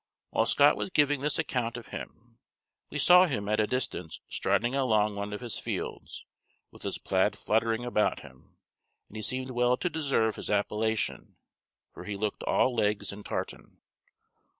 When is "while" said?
0.31-0.47